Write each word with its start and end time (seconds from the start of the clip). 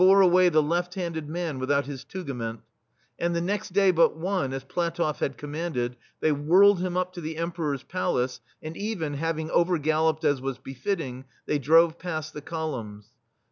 THE 0.01 0.05
STEEL 0.05 0.15
FLEA 0.15 0.23
away 0.25 0.49
the 0.49 0.63
left 0.63 0.95
handed 0.95 1.29
man 1.29 1.59
without 1.59 1.85
his 1.85 2.03
tugament; 2.03 2.61
and 3.19 3.35
the 3.35 3.39
next 3.39 3.71
day 3.71 3.91
but 3.91 4.17
one, 4.17 4.51
as 4.51 4.63
PlatofF 4.65 5.17
had 5.19 5.37
commanded, 5.37 5.95
they 6.21 6.31
whirled 6.31 6.79
him 6.79 6.97
up 6.97 7.13
to 7.13 7.21
the 7.21 7.37
Emperor's 7.37 7.83
palace, 7.83 8.41
and 8.63 8.75
even, 8.75 9.13
having 9.13 9.51
over 9.51 9.77
galloped 9.77 10.23
as 10.25 10.41
was 10.41 10.57
be 10.57 10.73
fitting, 10.73 11.25
they 11.45 11.59
drove 11.59 11.99
past 11.99 12.33
the 12.33 12.41
columns. 12.41 13.11